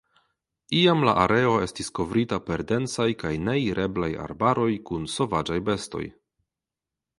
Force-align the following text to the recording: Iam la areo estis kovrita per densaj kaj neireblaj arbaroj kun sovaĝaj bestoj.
Iam 0.77 1.03
la 1.07 1.11
areo 1.23 1.51
estis 1.65 1.91
kovrita 1.99 2.39
per 2.47 2.63
densaj 2.73 3.07
kaj 3.25 3.33
neireblaj 3.51 4.11
arbaroj 4.27 4.73
kun 4.91 5.07
sovaĝaj 5.19 5.63
bestoj. 5.71 6.05